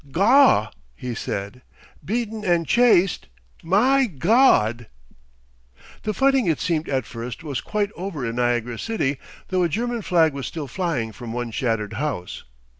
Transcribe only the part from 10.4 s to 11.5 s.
still flying from